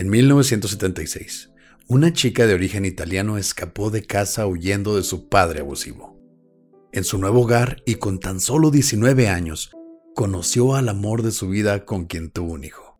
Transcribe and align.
En 0.00 0.08
1976, 0.08 1.50
una 1.86 2.10
chica 2.14 2.46
de 2.46 2.54
origen 2.54 2.86
italiano 2.86 3.36
escapó 3.36 3.90
de 3.90 4.06
casa 4.06 4.46
huyendo 4.46 4.96
de 4.96 5.02
su 5.02 5.28
padre 5.28 5.60
abusivo. 5.60 6.18
En 6.90 7.04
su 7.04 7.18
nuevo 7.18 7.42
hogar 7.42 7.82
y 7.84 7.96
con 7.96 8.18
tan 8.18 8.40
solo 8.40 8.70
19 8.70 9.28
años, 9.28 9.72
conoció 10.14 10.74
al 10.74 10.88
amor 10.88 11.22
de 11.22 11.32
su 11.32 11.50
vida 11.50 11.84
con 11.84 12.06
quien 12.06 12.30
tuvo 12.30 12.54
un 12.54 12.64
hijo. 12.64 12.98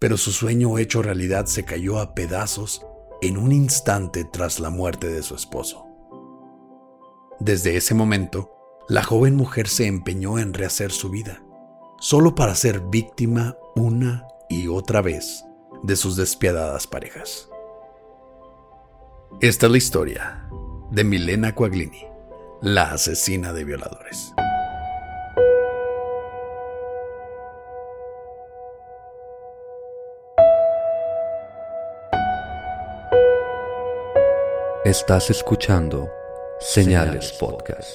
Pero 0.00 0.16
su 0.16 0.32
sueño 0.32 0.76
hecho 0.78 1.02
realidad 1.02 1.46
se 1.46 1.64
cayó 1.64 2.00
a 2.00 2.16
pedazos 2.16 2.84
en 3.22 3.36
un 3.36 3.52
instante 3.52 4.24
tras 4.24 4.58
la 4.58 4.70
muerte 4.70 5.06
de 5.06 5.22
su 5.22 5.36
esposo. 5.36 5.86
Desde 7.38 7.76
ese 7.76 7.94
momento, 7.94 8.50
la 8.88 9.04
joven 9.04 9.36
mujer 9.36 9.68
se 9.68 9.86
empeñó 9.86 10.40
en 10.40 10.52
rehacer 10.52 10.90
su 10.90 11.10
vida, 11.10 11.44
solo 12.00 12.34
para 12.34 12.56
ser 12.56 12.80
víctima 12.90 13.56
una 13.76 14.26
y 14.50 14.66
otra 14.66 15.00
vez 15.00 15.44
de 15.82 15.96
sus 15.96 16.16
despiadadas 16.16 16.86
parejas. 16.86 17.48
Esta 19.40 19.66
es 19.66 19.72
la 19.72 19.78
historia 19.78 20.48
de 20.90 21.04
Milena 21.04 21.54
Quaglini, 21.54 22.06
la 22.60 22.92
asesina 22.92 23.52
de 23.52 23.64
violadores. 23.64 24.34
Estás 34.84 35.28
escuchando 35.28 36.10
Señales 36.60 37.32
Podcast. 37.32 37.90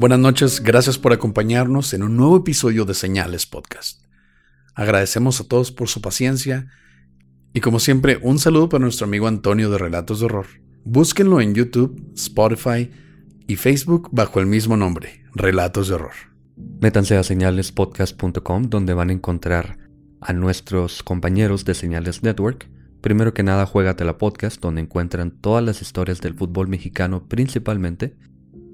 Buenas 0.00 0.18
noches, 0.18 0.62
gracias 0.62 0.96
por 0.96 1.12
acompañarnos 1.12 1.92
en 1.92 2.02
un 2.02 2.16
nuevo 2.16 2.38
episodio 2.38 2.86
de 2.86 2.94
Señales 2.94 3.44
Podcast. 3.44 4.02
Agradecemos 4.74 5.42
a 5.42 5.44
todos 5.46 5.72
por 5.72 5.88
su 5.88 6.00
paciencia 6.00 6.68
y 7.52 7.60
como 7.60 7.80
siempre 7.80 8.18
un 8.22 8.38
saludo 8.38 8.70
para 8.70 8.80
nuestro 8.80 9.04
amigo 9.04 9.28
Antonio 9.28 9.70
de 9.70 9.76
Relatos 9.76 10.20
de 10.20 10.24
Horror. 10.24 10.46
Búsquenlo 10.84 11.42
en 11.42 11.54
YouTube, 11.54 12.02
Spotify 12.16 12.90
y 13.46 13.56
Facebook 13.56 14.08
bajo 14.10 14.40
el 14.40 14.46
mismo 14.46 14.74
nombre, 14.74 15.22
Relatos 15.34 15.88
de 15.88 15.96
Horror. 15.96 16.14
Métanse 16.80 17.18
a 17.18 17.22
señalespodcast.com 17.22 18.70
donde 18.70 18.94
van 18.94 19.10
a 19.10 19.12
encontrar 19.12 19.76
a 20.22 20.32
nuestros 20.32 21.02
compañeros 21.02 21.66
de 21.66 21.74
Señales 21.74 22.22
Network. 22.22 22.70
Primero 23.02 23.34
que 23.34 23.42
nada, 23.42 23.70
la 23.74 24.16
Podcast, 24.16 24.62
donde 24.62 24.80
encuentran 24.80 25.30
todas 25.30 25.62
las 25.62 25.82
historias 25.82 26.22
del 26.22 26.32
fútbol 26.32 26.68
mexicano 26.68 27.28
principalmente 27.28 28.16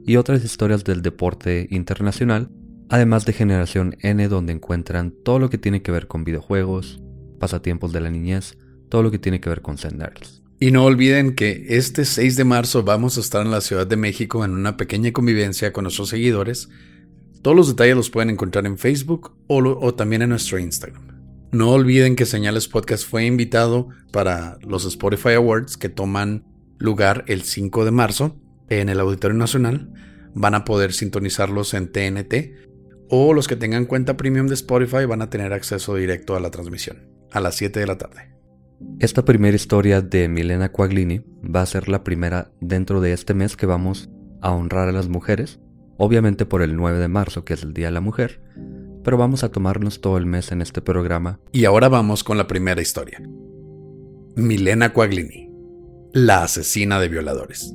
y 0.07 0.17
otras 0.17 0.45
historias 0.45 0.85
del 0.85 1.03
deporte 1.03 1.67
internacional, 1.71 2.49
además 2.89 3.27
de 3.27 3.33
Generación 3.33 3.97
N 4.01 4.29
donde 4.29 4.53
encuentran 4.53 5.13
todo 5.25 5.41
lo 5.41 5.51
que 5.51 5.59
tiene 5.59 5.83
que 5.83 5.91
ver 5.91 6.07
con 6.07 6.25
videojuegos, 6.25 7.03
pasatiempos 7.41 7.93
de 7.93 8.01
la 8.01 8.11
niñez, 8.11 8.57
todo 8.89 9.03
lo 9.03 9.11
que 9.11 9.19
tiene 9.19 9.41
que 9.41 9.49
ver 9.49 9.63
con 9.63 9.77
Senders. 9.77 10.43
Y 10.61 10.71
no 10.71 10.85
olviden 10.85 11.35
que 11.35 11.67
este 11.71 12.05
6 12.05 12.37
de 12.37 12.45
marzo 12.45 12.85
vamos 12.85 13.19
a 13.19 13.21
estar 13.21 13.45
en 13.45 13.51
la 13.51 13.61
Ciudad 13.61 13.87
de 13.87 13.97
México 13.97 14.45
en 14.45 14.53
una 14.53 14.77
pequeña 14.77 15.13
convivencia 15.13 15.73
con 15.73 15.83
nuestros 15.83 16.09
seguidores. 16.09 16.69
Todos 17.43 17.57
los 17.57 17.69
detalles 17.69 17.97
los 17.97 18.11
pueden 18.11 18.31
encontrar 18.31 18.65
en 18.65 18.79
Facebook 18.79 19.37
o 19.49 19.95
también 19.95 20.23
en 20.23 20.31
nuestro 20.31 20.59
Instagram. 20.59 21.03
No 21.53 21.73
olviden 21.73 22.17
que 22.17 22.27
Señales 22.27 22.69
Podcast 22.69 23.07
fue 23.09 23.27
invitado 23.27 23.89
para 24.13 24.59
los 24.63 24.85
Spotify 24.87 25.35
Awards 25.35 25.77
que 25.77 25.89
toman 25.89 26.45
lugar 26.79 27.25
el 27.27 27.43
5 27.43 27.85
de 27.85 27.91
marzo 27.91 28.37
en 28.69 28.89
el 28.89 29.01
Auditorio 29.01 29.37
Nacional. 29.37 29.93
Van 30.35 30.55
a 30.55 30.65
poder 30.65 30.93
sintonizarlos 30.93 31.75
en 31.75 31.91
TNT 31.91 32.67
o 33.09 33.33
los 33.33 33.49
que 33.49 33.57
tengan 33.57 33.87
cuenta 33.87 34.17
premium 34.17 34.49
de 34.49 34.55
Spotify 34.55 35.05
van 35.05 35.23
a 35.23 35.31
tener 35.31 35.53
acceso 35.53 35.95
directo 35.95 36.37
a 36.37 36.41
la 36.41 36.51
transmisión 36.51 37.09
a 37.33 37.41
las 37.41 37.57
7 37.57 37.81
de 37.81 37.87
la 37.87 37.99
tarde. 37.99 38.35
Esta 38.99 39.25
primera 39.25 39.57
historia 39.57 40.01
de 40.03 40.29
Milena 40.29 40.71
Quaglini 40.71 41.23
va 41.43 41.63
a 41.63 41.67
ser 41.67 41.89
la 41.89 42.05
primera 42.05 42.51
dentro 42.61 43.01
de 43.01 43.13
este 43.13 43.35
mes 43.35 43.57
que 43.57 43.67
vamos 43.67 44.11
a 44.43 44.53
honrar 44.53 44.89
a 44.89 44.93
las 44.93 45.09
mujeres, 45.09 45.61
obviamente 45.97 46.47
por 46.47 46.63
el 46.63 46.77
9 46.77 46.99
de 46.99 47.09
marzo 47.09 47.45
que 47.45 47.55
es 47.55 47.63
el 47.63 47.73
Día 47.73 47.87
de 47.87 47.93
la 47.93 48.01
Mujer, 48.01 48.43
pero 49.03 49.17
vamos 49.17 49.45
a 49.45 49.51
tomarnos 49.51 50.01
todo 50.01 50.19
el 50.19 50.27
mes 50.27 50.53
en 50.53 50.61
este 50.61 50.83
programa. 50.83 51.41
Y 51.53 51.65
ahora 51.65 51.89
vamos 51.89 52.25
con 52.25 52.37
la 52.37 52.47
primera 52.47 52.83
historia. 52.83 53.23
Milena 54.35 54.93
Quaglini, 54.93 55.51
la 56.13 56.45
asesina 56.45 57.01
de 57.01 57.09
violadores. 57.09 57.75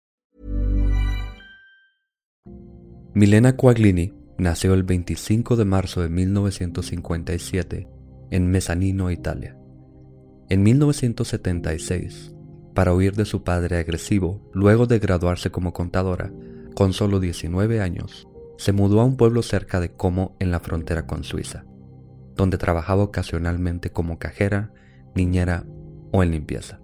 Milena 3.13 3.57
Quaglini 3.57 4.13
nació 4.37 4.73
el 4.73 4.83
25 4.83 5.57
de 5.57 5.65
marzo 5.65 6.01
de 6.01 6.07
1957 6.07 7.89
en 8.29 8.47
Mezzanino, 8.49 9.11
Italia. 9.11 9.57
En 10.47 10.63
1976, 10.63 12.33
para 12.73 12.93
huir 12.93 13.17
de 13.17 13.25
su 13.25 13.43
padre 13.43 13.79
agresivo, 13.79 14.49
luego 14.53 14.85
de 14.85 14.99
graduarse 14.99 15.51
como 15.51 15.73
contadora, 15.73 16.31
con 16.73 16.93
solo 16.93 17.19
19 17.19 17.81
años, 17.81 18.29
se 18.57 18.71
mudó 18.71 19.01
a 19.01 19.05
un 19.05 19.17
pueblo 19.17 19.41
cerca 19.41 19.81
de 19.81 19.91
Como 19.91 20.37
en 20.39 20.49
la 20.49 20.61
frontera 20.61 21.05
con 21.05 21.25
Suiza, 21.25 21.65
donde 22.37 22.57
trabajaba 22.57 23.03
ocasionalmente 23.03 23.91
como 23.91 24.19
cajera, 24.19 24.71
niñera 25.15 25.65
o 26.13 26.23
en 26.23 26.31
limpieza. 26.31 26.79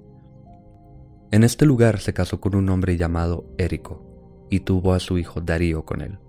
En 1.31 1.45
este 1.45 1.65
lugar 1.65 2.01
se 2.01 2.13
casó 2.13 2.41
con 2.41 2.53
un 2.53 2.67
hombre 2.67 2.97
llamado 2.97 3.49
Érico, 3.57 4.06
y 4.49 4.61
tuvo 4.61 4.93
a 4.93 4.99
su 4.99 5.17
hijo 5.17 5.41
Darío 5.41 5.85
con 5.85 6.01
él. 6.01 6.19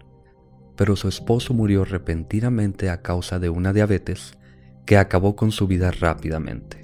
Pero 0.77 0.97
su 0.97 1.09
esposo 1.09 1.55
murió 1.55 1.85
repentinamente 1.85 2.91
a 2.91 3.03
causa 3.03 3.39
de 3.39 3.49
una 3.49 3.73
diabetes 3.73 4.39
que 4.87 4.97
acabó 4.97 5.37
con 5.37 5.53
su 5.53 5.67
vida 5.67 5.91
rápidamente. 5.91 6.83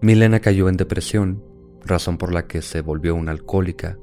Milena 0.00 0.40
cayó 0.40 0.68
en 0.68 0.76
depresión, 0.76 1.44
razón 1.84 2.18
por 2.18 2.32
la 2.32 2.46
que 2.46 2.62
se 2.62 2.80
volvió 2.80 3.14
una 3.14 3.30
alcohólica, 3.30 3.98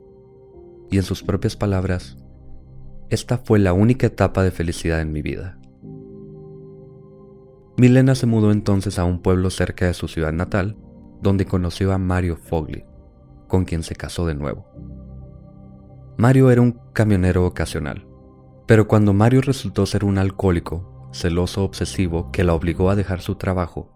y 0.89 0.97
en 0.97 1.03
sus 1.03 1.23
propias 1.23 1.55
palabras, 1.55 2.17
esta 3.09 3.37
fue 3.39 3.59
la 3.59 3.73
única 3.73 4.07
etapa 4.07 4.43
de 4.43 4.51
felicidad 4.51 5.01
en 5.01 5.11
mi 5.11 5.21
vida. 5.21 5.59
Milena 7.75 8.15
se 8.15 8.27
mudó 8.27 8.51
entonces 8.51 8.99
a 8.99 9.03
un 9.03 9.21
pueblo 9.21 9.49
cerca 9.49 9.87
de 9.87 9.93
su 9.93 10.07
ciudad 10.07 10.31
natal, 10.31 10.77
donde 11.21 11.45
conoció 11.45 11.91
a 11.91 11.97
Mario 11.97 12.37
Fogli, 12.37 12.85
con 13.49 13.65
quien 13.65 13.83
se 13.83 13.95
casó 13.95 14.25
de 14.25 14.35
nuevo. 14.35 14.65
Mario 16.17 16.51
era 16.51 16.61
un 16.61 16.79
camionero 16.93 17.45
ocasional, 17.45 18.07
pero 18.65 18.87
cuando 18.87 19.13
Mario 19.13 19.41
resultó 19.41 19.85
ser 19.85 20.05
un 20.05 20.17
alcohólico, 20.17 21.09
celoso 21.11 21.63
obsesivo 21.65 22.31
que 22.31 22.45
la 22.45 22.53
obligó 22.53 22.89
a 22.89 22.95
dejar 22.95 23.19
su 23.19 23.35
trabajo, 23.35 23.93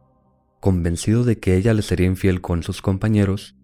convencido 0.59 1.23
de 1.23 1.39
que 1.39 1.55
ella 1.55 1.73
le 1.73 1.81
sería 1.81 2.07
infiel 2.07 2.41
con 2.41 2.63
sus 2.63 2.81
compañeros, 2.81 3.55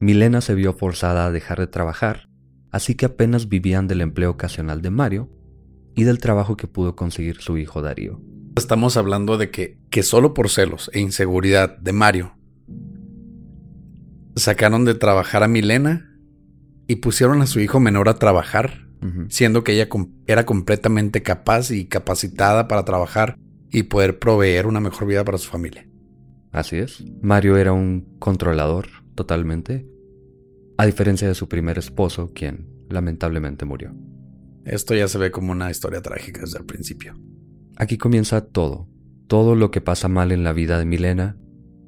Milena 0.00 0.40
se 0.40 0.54
vio 0.54 0.74
forzada 0.74 1.26
a 1.26 1.32
dejar 1.32 1.58
de 1.58 1.66
trabajar, 1.66 2.28
así 2.70 2.94
que 2.94 3.06
apenas 3.06 3.48
vivían 3.48 3.88
del 3.88 4.00
empleo 4.00 4.30
ocasional 4.30 4.82
de 4.82 4.90
Mario 4.90 5.30
y 5.96 6.04
del 6.04 6.18
trabajo 6.18 6.56
que 6.56 6.68
pudo 6.68 6.94
conseguir 6.94 7.40
su 7.40 7.58
hijo 7.58 7.82
Darío. 7.82 8.20
Estamos 8.56 8.96
hablando 8.96 9.38
de 9.38 9.50
que, 9.50 9.78
que 9.90 10.02
solo 10.02 10.34
por 10.34 10.50
celos 10.50 10.90
e 10.92 11.00
inseguridad 11.00 11.78
de 11.78 11.92
Mario 11.92 12.37
sacaron 14.38 14.84
de 14.84 14.94
trabajar 14.94 15.42
a 15.42 15.48
Milena 15.48 16.18
y 16.86 16.96
pusieron 16.96 17.42
a 17.42 17.46
su 17.46 17.60
hijo 17.60 17.80
menor 17.80 18.08
a 18.08 18.18
trabajar, 18.18 18.88
siendo 19.28 19.62
que 19.62 19.72
ella 19.72 19.88
era 20.26 20.44
completamente 20.44 21.22
capaz 21.22 21.70
y 21.70 21.86
capacitada 21.86 22.66
para 22.66 22.84
trabajar 22.84 23.38
y 23.70 23.84
poder 23.84 24.18
proveer 24.18 24.66
una 24.66 24.80
mejor 24.80 25.06
vida 25.06 25.24
para 25.24 25.38
su 25.38 25.48
familia. 25.48 25.86
Así 26.50 26.76
es. 26.76 27.04
Mario 27.22 27.56
era 27.56 27.72
un 27.72 28.16
controlador 28.18 28.88
totalmente, 29.14 29.86
a 30.78 30.86
diferencia 30.86 31.28
de 31.28 31.34
su 31.34 31.48
primer 31.48 31.78
esposo, 31.78 32.32
quien 32.34 32.68
lamentablemente 32.88 33.64
murió. 33.64 33.94
Esto 34.64 34.94
ya 34.94 35.08
se 35.08 35.18
ve 35.18 35.30
como 35.30 35.52
una 35.52 35.70
historia 35.70 36.00
trágica 36.02 36.40
desde 36.40 36.58
el 36.58 36.64
principio. 36.64 37.14
Aquí 37.76 37.98
comienza 37.98 38.46
todo. 38.46 38.88
Todo 39.26 39.54
lo 39.54 39.70
que 39.70 39.80
pasa 39.80 40.08
mal 40.08 40.32
en 40.32 40.42
la 40.42 40.52
vida 40.52 40.78
de 40.78 40.84
Milena, 40.84 41.36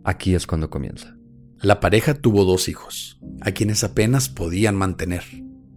aquí 0.05 0.35
es 0.35 0.46
cuando 0.46 0.70
comienza. 0.70 1.17
La 1.62 1.78
pareja 1.78 2.14
tuvo 2.14 2.46
dos 2.46 2.70
hijos, 2.70 3.20
a 3.42 3.52
quienes 3.52 3.84
apenas 3.84 4.30
podían 4.30 4.76
mantener, 4.76 5.24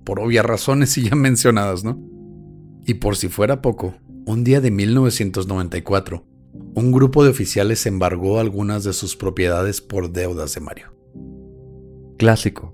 por 0.05 0.21
obvias 0.21 0.45
razones 0.45 0.95
ya 1.09 1.13
mencionadas, 1.13 1.83
¿no? 1.83 1.99
Y 2.85 2.95
por 2.95 3.17
si 3.17 3.27
fuera 3.27 3.61
poco, 3.61 3.95
un 4.25 4.45
día 4.45 4.61
de 4.61 4.71
1994, 4.71 6.25
un 6.75 6.91
grupo 6.93 7.25
de 7.25 7.31
oficiales 7.31 7.85
embargó 7.85 8.39
algunas 8.39 8.85
de 8.85 8.93
sus 8.93 9.17
propiedades 9.17 9.81
por 9.81 10.13
deudas 10.13 10.55
de 10.55 10.61
Mario. 10.61 10.95
Clásico. 12.17 12.73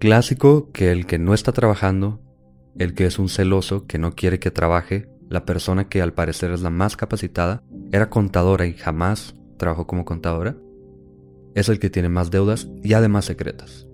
Clásico 0.00 0.72
que 0.72 0.90
el 0.90 1.06
que 1.06 1.18
no 1.20 1.34
está 1.34 1.52
trabajando, 1.52 2.20
el 2.76 2.94
que 2.94 3.06
es 3.06 3.20
un 3.20 3.28
celoso 3.28 3.86
que 3.86 3.98
no 3.98 4.16
quiere 4.16 4.40
que 4.40 4.50
trabaje, 4.50 5.08
la 5.28 5.44
persona 5.44 5.88
que 5.88 6.02
al 6.02 6.12
parecer 6.12 6.50
es 6.50 6.62
la 6.62 6.70
más 6.70 6.96
capacitada, 6.96 7.62
era 7.92 8.10
contadora 8.10 8.66
y 8.66 8.74
jamás 8.74 9.36
trabajó 9.58 9.86
como 9.86 10.04
contadora, 10.04 10.56
es 11.58 11.68
el 11.68 11.78
que 11.78 11.90
tiene 11.90 12.08
más 12.08 12.30
deudas 12.30 12.68
y 12.82 12.92
además 12.92 13.24
secretas. 13.24 13.86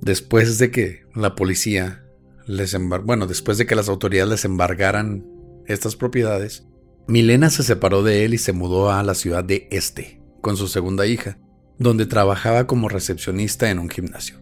Después 0.00 0.58
de 0.58 0.70
que 0.70 1.02
la 1.14 1.34
policía 1.34 2.04
les 2.46 2.76
bueno, 3.04 3.26
después 3.26 3.58
de 3.58 3.66
que 3.66 3.74
las 3.74 3.88
autoridades 3.88 4.30
les 4.30 4.44
embargaran 4.44 5.26
estas 5.66 5.96
propiedades, 5.96 6.66
Milena 7.06 7.50
se 7.50 7.62
separó 7.62 8.02
de 8.02 8.24
él 8.24 8.34
y 8.34 8.38
se 8.38 8.52
mudó 8.52 8.90
a 8.90 9.02
la 9.02 9.14
ciudad 9.14 9.44
de 9.44 9.68
Este 9.70 10.20
con 10.40 10.56
su 10.56 10.68
segunda 10.68 11.06
hija, 11.06 11.38
donde 11.78 12.06
trabajaba 12.06 12.66
como 12.66 12.88
recepcionista 12.88 13.70
en 13.70 13.78
un 13.78 13.90
gimnasio. 13.90 14.38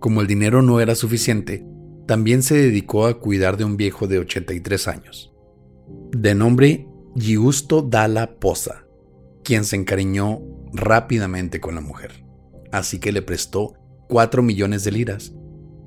Como 0.00 0.20
el 0.20 0.26
dinero 0.26 0.62
no 0.62 0.80
era 0.80 0.94
suficiente, 0.94 1.64
también 2.06 2.42
se 2.42 2.56
dedicó 2.56 3.06
a 3.06 3.18
cuidar 3.18 3.56
de 3.56 3.64
un 3.64 3.76
viejo 3.76 4.06
de 4.06 4.18
83 4.18 4.88
años, 4.88 5.32
de 6.12 6.34
nombre 6.34 6.86
Giusto 7.14 7.82
Dalla 7.82 8.38
Posa, 8.38 8.83
quien 9.44 9.64
se 9.64 9.76
encariñó 9.76 10.40
rápidamente 10.72 11.60
con 11.60 11.74
la 11.76 11.80
mujer, 11.80 12.24
así 12.72 12.98
que 12.98 13.12
le 13.12 13.22
prestó 13.22 13.74
4 14.08 14.42
millones 14.42 14.84
de 14.84 14.92
liras, 14.92 15.32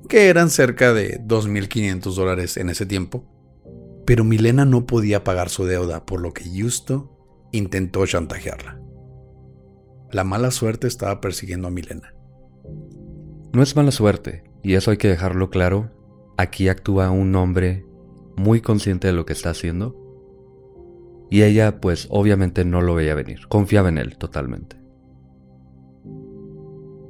que 0.07 0.29
eran 0.29 0.49
cerca 0.49 0.93
de 0.93 1.19
2.500 1.19 2.15
dólares 2.15 2.57
en 2.57 2.69
ese 2.69 2.85
tiempo, 2.85 3.25
pero 4.05 4.23
Milena 4.23 4.63
no 4.63 4.85
podía 4.85 5.23
pagar 5.23 5.49
su 5.49 5.65
deuda, 5.65 6.05
por 6.05 6.21
lo 6.21 6.33
que 6.33 6.45
Justo 6.45 7.17
intentó 7.51 8.05
chantajearla. 8.05 8.79
La 10.11 10.23
mala 10.23 10.51
suerte 10.51 10.87
estaba 10.87 11.19
persiguiendo 11.19 11.67
a 11.67 11.71
Milena. 11.71 12.13
No 13.51 13.61
es 13.61 13.75
mala 13.75 13.91
suerte, 13.91 14.45
y 14.63 14.75
eso 14.75 14.91
hay 14.91 14.97
que 14.97 15.09
dejarlo 15.09 15.49
claro. 15.49 15.91
Aquí 16.37 16.69
actúa 16.69 17.11
un 17.11 17.35
hombre 17.35 17.85
muy 18.37 18.61
consciente 18.61 19.07
de 19.07 19.13
lo 19.13 19.25
que 19.25 19.33
está 19.33 19.49
haciendo. 19.49 20.06
Y 21.29 21.43
ella 21.43 21.81
pues 21.81 22.07
obviamente 22.09 22.65
no 22.65 22.81
lo 22.81 22.95
veía 22.95 23.15
venir, 23.15 23.47
confiaba 23.47 23.89
en 23.89 23.97
él 23.97 24.17
totalmente. 24.17 24.77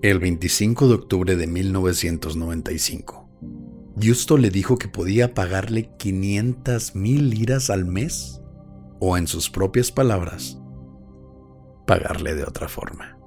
El 0.02 0.20
25 0.20 0.88
de 0.88 0.94
octubre 0.94 1.36
de 1.36 1.48
1995, 1.48 3.28
Justo 4.00 4.38
le 4.38 4.52
dijo 4.52 4.78
que 4.78 4.88
podía 4.88 5.34
pagarle 5.34 5.90
500 5.98 6.96
mil 6.96 7.32
liras 7.32 7.72
al 7.72 7.86
mes, 7.86 8.42
o 9.00 9.18
en 9.18 9.26
sus 9.26 9.50
propias 9.50 9.92
palabras, 9.92 10.60
pagarle 11.88 12.36
de 12.36 12.44
otra 12.44 12.68
forma. 12.68 13.18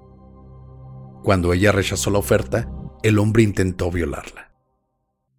Cuando 1.24 1.52
ella 1.52 1.72
rechazó 1.72 2.10
la 2.10 2.18
oferta, 2.18 2.70
el 3.02 3.18
hombre 3.18 3.42
intentó 3.42 3.90
violarla. 3.90 4.49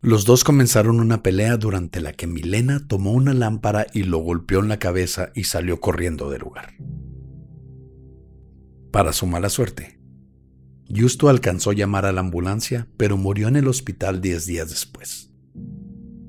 Los 0.01 0.25
dos 0.25 0.44
comenzaron 0.44 1.00
una 1.00 1.21
pelea 1.21 1.57
durante 1.57 2.01
la 2.01 2.13
que 2.13 2.27
Milena 2.27 2.88
tomó 2.88 3.12
una 3.12 3.33
lámpara 3.33 3.86
y 3.94 4.03
lo 4.03 4.18
golpeó 4.18 4.59
en 4.59 4.68
la 4.68 4.80
cabeza 4.80 5.31
y 5.36 5.44
salió 5.44 5.80
corriendo 5.80 6.30
del 6.30 6.42
lugar. 6.42 6.74
Para 8.92 9.13
su 9.13 9.27
mala 9.27 9.50
suerte, 9.50 10.00
Justo 10.94 11.30
alcanzó 11.30 11.69
a 11.69 11.74
llamar 11.74 12.06
a 12.06 12.12
la 12.12 12.19
ambulancia, 12.19 12.89
pero 12.98 13.15
murió 13.15 13.48
en 13.48 13.56
el 13.56 13.69
hospital 13.69 14.19
diez 14.19 14.45
días 14.45 14.69
después. 14.69 15.31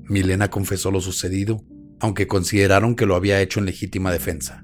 Milena 0.07 0.49
confesó 0.49 0.89
lo 0.89 1.01
sucedido, 1.01 1.65
aunque 1.99 2.27
consideraron 2.27 2.95
que 2.95 3.05
lo 3.05 3.15
había 3.15 3.41
hecho 3.41 3.59
en 3.59 3.65
legítima 3.65 4.09
defensa 4.09 4.63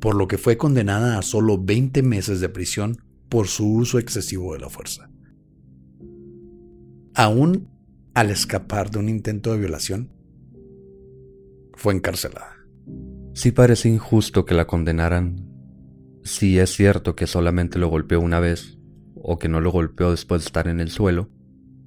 por 0.00 0.14
lo 0.14 0.26
que 0.26 0.38
fue 0.38 0.56
condenada 0.56 1.18
a 1.18 1.22
solo 1.22 1.62
20 1.62 2.02
meses 2.02 2.40
de 2.40 2.48
prisión 2.48 2.96
por 3.28 3.46
su 3.46 3.70
uso 3.70 3.98
excesivo 3.98 4.54
de 4.54 4.60
la 4.60 4.70
fuerza. 4.70 5.10
Aún 7.14 7.68
al 8.14 8.30
escapar 8.30 8.90
de 8.90 8.98
un 8.98 9.08
intento 9.08 9.52
de 9.52 9.58
violación, 9.58 10.10
fue 11.74 11.94
encarcelada. 11.94 12.56
Sí 13.32 13.52
parece 13.52 13.88
injusto 13.88 14.44
que 14.44 14.54
la 14.54 14.66
condenaran 14.66 15.46
si 16.22 16.58
es 16.58 16.70
cierto 16.70 17.16
que 17.16 17.26
solamente 17.26 17.78
lo 17.78 17.88
golpeó 17.88 18.20
una 18.20 18.40
vez 18.40 18.78
o 19.14 19.38
que 19.38 19.48
no 19.48 19.60
lo 19.60 19.70
golpeó 19.70 20.10
después 20.10 20.42
de 20.42 20.46
estar 20.46 20.68
en 20.68 20.80
el 20.80 20.90
suelo. 20.90 21.30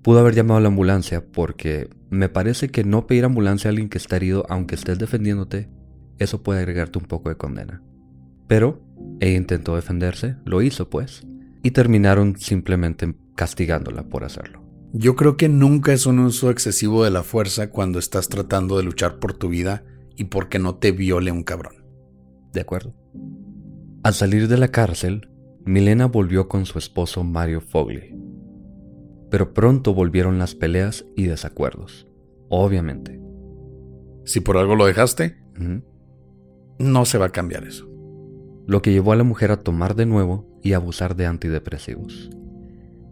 Pudo 0.01 0.19
haber 0.19 0.35
llamado 0.35 0.57
a 0.57 0.61
la 0.61 0.67
ambulancia 0.69 1.25
porque 1.25 1.89
me 2.09 2.29
parece 2.29 2.69
que 2.69 2.83
no 2.83 3.07
pedir 3.07 3.25
ambulancia 3.25 3.69
a 3.69 3.71
alguien 3.71 3.89
que 3.89 3.97
está 3.97 4.15
herido 4.15 4.45
aunque 4.49 4.75
estés 4.75 4.99
defendiéndote, 4.99 5.69
eso 6.19 6.43
puede 6.43 6.59
agregarte 6.59 6.99
un 6.99 7.05
poco 7.05 7.29
de 7.29 7.37
condena. 7.37 7.81
Pero 8.47 8.83
ella 9.19 9.37
intentó 9.37 9.75
defenderse, 9.75 10.35
lo 10.45 10.61
hizo 10.61 10.89
pues, 10.89 11.25
y 11.61 11.71
terminaron 11.71 12.37
simplemente 12.37 13.15
castigándola 13.35 14.03
por 14.03 14.23
hacerlo. 14.23 14.62
Yo 14.93 15.15
creo 15.15 15.37
que 15.37 15.49
nunca 15.49 15.91
es 15.91 16.05
un 16.05 16.19
uso 16.19 16.49
excesivo 16.49 17.03
de 17.03 17.11
la 17.11 17.23
fuerza 17.23 17.69
cuando 17.69 17.99
estás 17.99 18.29
tratando 18.29 18.77
de 18.77 18.83
luchar 18.83 19.19
por 19.19 19.33
tu 19.33 19.49
vida 19.49 19.83
y 20.15 20.25
porque 20.25 20.59
no 20.59 20.75
te 20.75 20.91
viole 20.91 21.31
un 21.31 21.43
cabrón. 21.43 21.83
De 22.53 22.61
acuerdo. 22.61 22.93
Al 24.03 24.13
salir 24.13 24.47
de 24.47 24.57
la 24.57 24.67
cárcel, 24.67 25.29
Milena 25.65 26.05
volvió 26.05 26.47
con 26.47 26.65
su 26.65 26.77
esposo 26.77 27.23
Mario 27.23 27.59
Fogli. 27.59 28.15
Pero 29.31 29.53
pronto 29.53 29.93
volvieron 29.93 30.37
las 30.37 30.53
peleas 30.53 31.05
y 31.15 31.23
desacuerdos. 31.23 32.07
Obviamente. 32.49 33.19
Si 34.25 34.39
por 34.39 34.57
algo 34.57 34.75
lo 34.75 34.85
dejaste, 34.85 35.37
no 36.77 37.05
se 37.05 37.17
va 37.17 37.25
a 37.25 37.31
cambiar 37.31 37.65
eso 37.65 37.93
lo 38.65 38.81
que 38.81 38.91
llevó 38.91 39.11
a 39.11 39.15
la 39.15 39.23
mujer 39.23 39.51
a 39.51 39.61
tomar 39.61 39.95
de 39.95 40.05
nuevo 40.05 40.47
y 40.61 40.73
abusar 40.73 41.15
de 41.15 41.25
antidepresivos. 41.25 42.29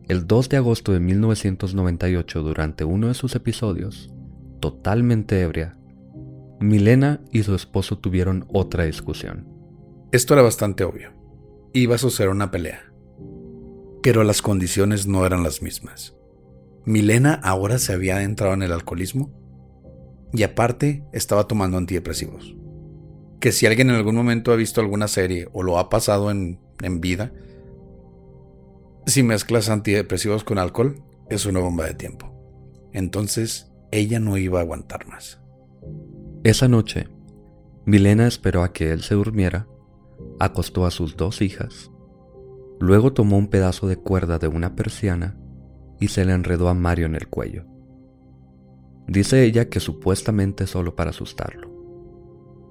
El 0.08 0.28
2 0.28 0.50
de 0.50 0.58
agosto 0.58 0.92
de 0.92 1.00
1998, 1.00 2.42
durante 2.42 2.84
uno 2.84 3.08
de 3.08 3.14
sus 3.14 3.36
episodios, 3.36 4.14
totalmente 4.60 5.42
ebria, 5.42 5.78
Milena 6.60 7.22
y 7.32 7.44
su 7.44 7.56
esposo 7.56 7.98
tuvieron 7.98 8.46
otra 8.50 8.84
discusión. 8.84 9.48
Esto 10.12 10.34
era 10.34 10.44
bastante 10.44 10.84
obvio. 10.84 11.12
Iba 11.74 11.96
a 11.96 11.98
suceder 11.98 12.30
una 12.30 12.52
pelea. 12.52 12.92
Pero 14.04 14.24
las 14.24 14.42
condiciones 14.42 15.08
no 15.08 15.26
eran 15.26 15.44
las 15.44 15.62
mismas. 15.62 16.16
Milena 16.86 17.34
ahora 17.44 17.80
se 17.80 17.94
había 17.94 18.18
adentrado 18.18 18.54
en 18.54 18.64
el 18.64 18.74
alcoholismo 18.74 19.32
y 20.34 20.44
aparte 20.44 21.04
estaba 21.14 21.48
tomando 21.48 21.78
antidepresivos 21.78 22.56
que 23.42 23.52
si 23.52 23.66
alguien 23.66 23.90
en 23.90 23.96
algún 23.96 24.16
momento 24.16 24.54
ha 24.54 24.56
visto 24.56 24.80
alguna 24.80 25.08
serie 25.10 25.50
o 25.52 25.64
lo 25.64 25.80
ha 25.80 25.90
pasado 25.90 26.30
en, 26.30 26.60
vida, 27.02 27.34
si 29.06 29.24
mezclas 29.24 29.70
antidepresivos 29.70 30.44
con 30.44 30.60
alcohol, 30.60 31.04
es 31.30 31.46
una 31.46 31.60
bomba 31.60 31.86
de 31.86 31.96
tiempo. 31.96 32.32
Entonces, 32.94 33.72
ella 33.92 34.20
no 34.20 34.38
iba 34.38 34.60
a 34.60 34.62
aguantar 34.62 35.08
más. 35.08 35.42
Esa 36.44 36.68
noche, 36.68 37.08
Milena 37.86 38.28
esperó 38.28 38.64
a 38.64 38.74
que 38.74 38.92
él 38.92 39.02
se 39.02 39.16
durmiera, 39.16 39.68
acostó 40.40 40.86
a 40.86 40.92
sus 40.92 41.18
dos 41.18 41.42
hijas, 41.42 41.92
luego 42.80 43.14
tomó 43.14 43.38
un 43.38 43.48
pedazo 43.48 43.88
de 43.88 43.98
cuerda 43.98 44.38
de 44.38 44.48
una 44.48 44.76
persiana 44.76 45.38
y 46.00 46.10
se 46.10 46.24
le 46.26 46.34
enredó 46.34 46.70
a 46.70 46.74
Mario 46.74 47.08
en 47.08 47.16
el 47.16 47.28
cuello. 47.28 47.66
Dice 49.08 49.44
ella 49.44 49.68
que 49.70 49.80
supuestamente 49.80 50.68
solo 50.68 50.96
para 50.96 51.10
asustarlo. 51.10 51.70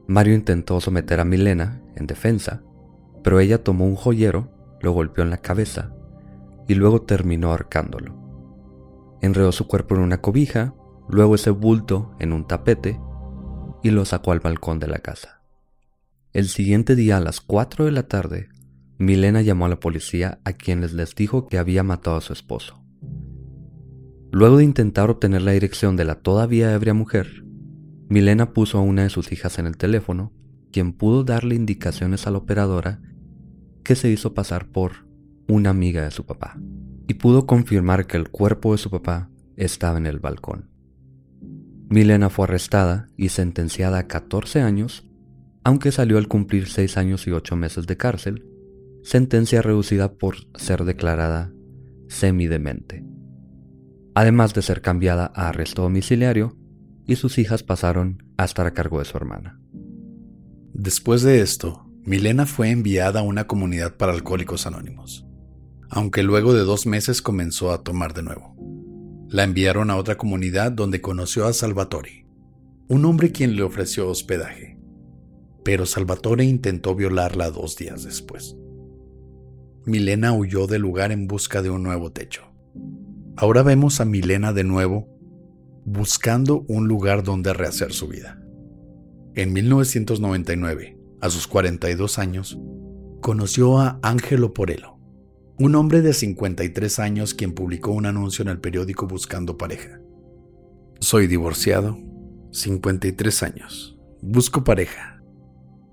Mario 0.06 0.34
intentó 0.34 0.80
someter 0.80 1.20
a 1.20 1.24
Milena 1.24 1.82
en 1.96 2.06
defensa, 2.06 2.62
pero 3.22 3.40
ella 3.40 3.62
tomó 3.62 3.84
un 3.84 3.96
joyero, 3.96 4.48
lo 4.80 4.92
golpeó 4.92 5.22
en 5.22 5.30
la 5.30 5.38
cabeza 5.38 5.94
y 6.70 6.76
luego 6.76 7.02
terminó 7.02 7.50
ahorcándolo. 7.50 8.14
Enredó 9.20 9.50
su 9.50 9.66
cuerpo 9.66 9.96
en 9.96 10.02
una 10.02 10.20
cobija, 10.20 10.72
luego 11.08 11.34
ese 11.34 11.50
bulto 11.50 12.14
en 12.20 12.32
un 12.32 12.46
tapete 12.46 13.00
y 13.82 13.90
lo 13.90 14.04
sacó 14.04 14.30
al 14.30 14.38
balcón 14.38 14.78
de 14.78 14.86
la 14.86 15.00
casa. 15.00 15.42
El 16.32 16.46
siguiente 16.46 16.94
día 16.94 17.16
a 17.16 17.20
las 17.20 17.40
4 17.40 17.86
de 17.86 17.90
la 17.90 18.04
tarde, 18.04 18.50
Milena 18.98 19.42
llamó 19.42 19.66
a 19.66 19.68
la 19.68 19.80
policía 19.80 20.38
a 20.44 20.52
quienes 20.52 20.92
les 20.92 21.16
dijo 21.16 21.48
que 21.48 21.58
había 21.58 21.82
matado 21.82 22.18
a 22.18 22.20
su 22.20 22.32
esposo. 22.32 22.80
Luego 24.30 24.58
de 24.58 24.64
intentar 24.64 25.10
obtener 25.10 25.42
la 25.42 25.50
dirección 25.50 25.96
de 25.96 26.04
la 26.04 26.20
todavía 26.20 26.72
ebria 26.72 26.94
mujer, 26.94 27.44
Milena 28.08 28.52
puso 28.52 28.78
a 28.78 28.82
una 28.82 29.02
de 29.02 29.10
sus 29.10 29.32
hijas 29.32 29.58
en 29.58 29.66
el 29.66 29.76
teléfono, 29.76 30.32
quien 30.70 30.92
pudo 30.92 31.24
darle 31.24 31.56
indicaciones 31.56 32.28
a 32.28 32.30
la 32.30 32.38
operadora 32.38 33.02
que 33.82 33.96
se 33.96 34.08
hizo 34.08 34.34
pasar 34.34 34.68
por 34.68 35.09
una 35.50 35.70
amiga 35.70 36.04
de 36.04 36.10
su 36.10 36.24
papá, 36.24 36.58
y 37.08 37.14
pudo 37.14 37.46
confirmar 37.46 38.06
que 38.06 38.16
el 38.16 38.30
cuerpo 38.30 38.72
de 38.72 38.78
su 38.78 38.90
papá 38.90 39.30
estaba 39.56 39.98
en 39.98 40.06
el 40.06 40.20
balcón. 40.20 40.70
Milena 41.88 42.30
fue 42.30 42.44
arrestada 42.44 43.08
y 43.16 43.30
sentenciada 43.30 43.98
a 43.98 44.06
14 44.06 44.60
años, 44.60 45.08
aunque 45.64 45.90
salió 45.90 46.18
al 46.18 46.28
cumplir 46.28 46.68
6 46.68 46.96
años 46.96 47.26
y 47.26 47.32
8 47.32 47.56
meses 47.56 47.86
de 47.88 47.96
cárcel, 47.96 48.46
sentencia 49.02 49.60
reducida 49.60 50.12
por 50.12 50.36
ser 50.56 50.84
declarada 50.84 51.52
semidemente, 52.08 53.04
además 54.14 54.54
de 54.54 54.62
ser 54.62 54.82
cambiada 54.82 55.32
a 55.34 55.48
arresto 55.48 55.82
domiciliario 55.82 56.56
y 57.06 57.16
sus 57.16 57.38
hijas 57.38 57.64
pasaron 57.64 58.22
a 58.36 58.44
estar 58.44 58.66
a 58.66 58.72
cargo 58.72 59.00
de 59.00 59.04
su 59.04 59.16
hermana. 59.16 59.60
Después 60.72 61.22
de 61.22 61.40
esto, 61.40 61.90
Milena 62.04 62.46
fue 62.46 62.70
enviada 62.70 63.20
a 63.20 63.24
una 63.24 63.46
comunidad 63.46 63.96
para 63.96 64.12
alcohólicos 64.12 64.66
anónimos, 64.66 65.26
aunque 65.90 66.22
luego 66.22 66.54
de 66.54 66.60
dos 66.60 66.86
meses 66.86 67.20
comenzó 67.20 67.72
a 67.72 67.82
tomar 67.82 68.14
de 68.14 68.22
nuevo. 68.22 68.54
La 69.28 69.44
enviaron 69.44 69.90
a 69.90 69.96
otra 69.96 70.16
comunidad 70.16 70.72
donde 70.72 71.00
conoció 71.00 71.46
a 71.46 71.52
Salvatore, 71.52 72.26
un 72.88 73.04
hombre 73.04 73.32
quien 73.32 73.56
le 73.56 73.62
ofreció 73.62 74.08
hospedaje, 74.08 74.78
pero 75.64 75.86
Salvatore 75.86 76.44
intentó 76.44 76.94
violarla 76.94 77.50
dos 77.50 77.76
días 77.76 78.04
después. 78.04 78.56
Milena 79.84 80.32
huyó 80.32 80.66
del 80.66 80.82
lugar 80.82 81.12
en 81.12 81.26
busca 81.26 81.62
de 81.62 81.70
un 81.70 81.82
nuevo 81.82 82.12
techo. 82.12 82.42
Ahora 83.36 83.62
vemos 83.62 84.00
a 84.00 84.04
Milena 84.04 84.52
de 84.52 84.64
nuevo 84.64 85.08
buscando 85.84 86.64
un 86.68 86.86
lugar 86.88 87.22
donde 87.22 87.52
rehacer 87.52 87.92
su 87.92 88.08
vida. 88.08 88.40
En 89.34 89.52
1999, 89.52 90.98
a 91.20 91.30
sus 91.30 91.46
42 91.46 92.18
años, 92.18 92.58
conoció 93.20 93.78
a 93.78 93.98
Ángelo 94.02 94.52
Porello, 94.52 94.99
un 95.60 95.74
hombre 95.74 96.00
de 96.00 96.14
53 96.14 96.98
años 97.00 97.34
quien 97.34 97.52
publicó 97.52 97.90
un 97.90 98.06
anuncio 98.06 98.42
en 98.42 98.48
el 98.48 98.60
periódico 98.60 99.06
Buscando 99.06 99.58
pareja. 99.58 100.00
Soy 101.00 101.26
divorciado, 101.26 101.98
53 102.50 103.42
años, 103.42 103.98
busco 104.22 104.64
pareja, 104.64 105.22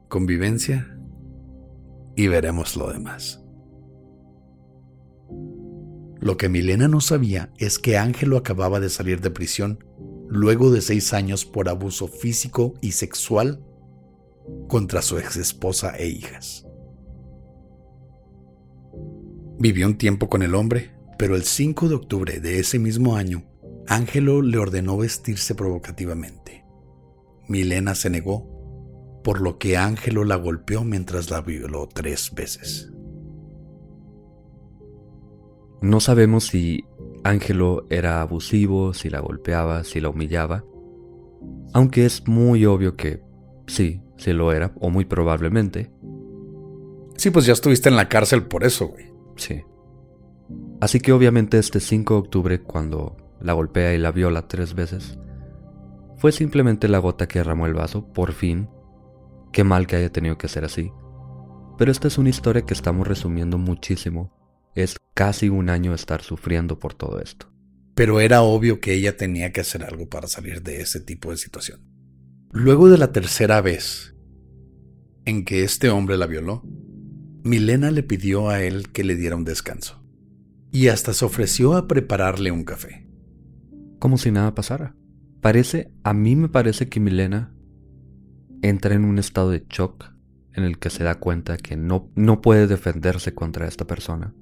convivencia 0.07 0.97
y 2.15 2.27
veremos 2.27 2.77
lo 2.77 2.93
demás. 2.93 3.43
Lo 6.21 6.37
que 6.37 6.47
Milena 6.47 6.87
no 6.87 7.01
sabía 7.01 7.51
es 7.57 7.77
que 7.77 7.97
Ángelo 7.97 8.37
acababa 8.37 8.79
de 8.79 8.89
salir 8.89 9.19
de 9.19 9.31
prisión 9.31 9.83
luego 10.29 10.71
de 10.71 10.79
seis 10.79 11.13
años 11.13 11.43
por 11.43 11.67
abuso 11.67 12.07
físico 12.07 12.73
y 12.81 12.93
sexual 12.93 13.61
contra 14.69 15.01
su 15.01 15.17
ex 15.17 15.35
esposa 15.35 15.93
e 15.97 16.07
hijas. 16.07 16.66
Vivió 19.59 19.87
un 19.87 19.97
tiempo 19.97 20.29
con 20.29 20.43
el 20.43 20.53
hombre, 20.55 20.91
pero 21.17 21.35
el 21.35 21.43
5 21.43 21.89
de 21.89 21.95
octubre 21.95 22.39
de 22.39 22.59
ese 22.59 22.77
mismo 22.77 23.15
año, 23.15 23.43
Ángelo 23.87 24.41
le 24.41 24.57
ordenó 24.57 24.97
vestirse 24.97 25.55
provocativamente. 25.55 26.63
Milena 27.47 27.95
se 27.95 28.09
negó, 28.09 29.21
por 29.23 29.41
lo 29.41 29.57
que 29.57 29.77
Ángelo 29.77 30.23
la 30.25 30.35
golpeó 30.35 30.83
mientras 30.83 31.31
la 31.31 31.41
violó 31.41 31.87
tres 31.87 32.33
veces. 32.35 32.91
No 35.81 35.99
sabemos 35.99 36.45
si 36.45 36.85
Ángelo 37.23 37.85
era 37.89 38.21
abusivo, 38.21 38.93
si 38.93 39.09
la 39.09 39.19
golpeaba, 39.19 39.83
si 39.83 39.99
la 39.99 40.09
humillaba, 40.09 40.65
aunque 41.73 42.05
es 42.05 42.27
muy 42.27 42.65
obvio 42.65 42.95
que 42.95 43.21
sí, 43.67 44.01
sí 44.17 44.33
lo 44.33 44.51
era, 44.51 44.73
o 44.79 44.89
muy 44.89 45.05
probablemente. 45.05 45.91
Sí, 47.17 47.31
pues 47.31 47.45
ya 47.45 47.53
estuviste 47.53 47.89
en 47.89 47.95
la 47.95 48.09
cárcel 48.09 48.43
por 48.43 48.63
eso, 48.63 48.87
güey. 48.87 49.16
Sí. 49.37 49.63
Así 50.81 50.99
que 50.99 51.13
obviamente 51.13 51.57
este 51.57 51.79
5 51.79 52.13
de 52.13 52.19
octubre, 52.19 52.61
cuando 52.61 53.17
la 53.39 53.53
golpea 53.53 53.93
y 53.93 53.97
la 53.97 54.11
viola 54.11 54.47
tres 54.47 54.73
veces, 54.73 55.17
fue 56.17 56.31
simplemente 56.31 56.87
la 56.87 56.99
gota 56.99 57.27
que 57.27 57.39
derramó 57.39 57.65
el 57.65 57.73
vaso, 57.73 58.11
por 58.11 58.33
fin. 58.33 58.69
Qué 59.51 59.63
mal 59.63 59.87
que 59.87 59.95
haya 59.95 60.11
tenido 60.11 60.37
que 60.37 60.47
ser 60.47 60.65
así. 60.65 60.91
Pero 61.77 61.91
esta 61.91 62.07
es 62.07 62.17
una 62.17 62.29
historia 62.29 62.63
que 62.63 62.73
estamos 62.73 63.07
resumiendo 63.07 63.57
muchísimo 63.57 64.37
es 64.83 64.97
casi 65.15 65.49
un 65.49 65.69
año 65.69 65.93
estar 65.93 66.21
sufriendo 66.21 66.79
por 66.79 66.93
todo 66.93 67.19
esto. 67.19 67.51
Pero 67.95 68.19
era 68.19 68.43
obvio 68.43 68.79
que 68.79 68.93
ella 68.93 69.17
tenía 69.17 69.51
que 69.51 69.61
hacer 69.61 69.83
algo 69.83 70.07
para 70.07 70.27
salir 70.27 70.61
de 70.61 70.81
ese 70.81 70.99
tipo 70.99 71.31
de 71.31 71.37
situación. 71.37 71.81
Luego 72.51 72.87
de 72.87 72.99
la 72.99 73.11
tercera 73.11 73.59
vez 73.61 74.15
en 75.25 75.45
que 75.45 75.63
este 75.63 75.89
hombre 75.89 76.15
la 76.15 76.27
violó, 76.27 76.63
Milena 77.43 77.91
le 77.91 78.03
pidió 78.03 78.49
a 78.49 78.61
él 78.61 78.89
que 78.89 79.03
le 79.03 79.15
diera 79.15 79.35
un 79.35 79.45
descanso. 79.45 80.03
Y 80.71 80.87
hasta 80.89 81.13
se 81.13 81.25
ofreció 81.25 81.75
a 81.75 81.87
prepararle 81.87 82.51
un 82.51 82.63
café. 82.63 83.07
Como 83.99 84.17
si 84.17 84.31
nada 84.31 84.53
pasara. 84.53 84.95
Parece, 85.41 85.91
a 86.03 86.13
mí 86.13 86.35
me 86.35 86.49
parece 86.49 86.89
que 86.89 86.99
Milena 86.99 87.53
entra 88.61 88.95
en 88.95 89.05
un 89.05 89.19
estado 89.19 89.51
de 89.51 89.65
shock 89.69 90.05
en 90.53 90.63
el 90.63 90.79
que 90.79 90.89
se 90.89 91.03
da 91.03 91.15
cuenta 91.15 91.57
que 91.57 91.77
no, 91.77 92.11
no 92.15 92.41
puede 92.41 92.67
defenderse 92.67 93.33
contra 93.33 93.67
esta 93.67 93.85
persona 93.85 94.33